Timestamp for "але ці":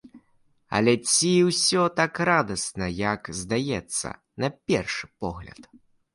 0.77-1.31